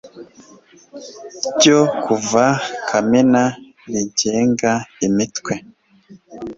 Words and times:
ryo 1.53 1.79
kuwa 2.01 2.45
Kamena 2.87 3.43
rigenga 3.91 4.71
Imitwe 5.07 5.53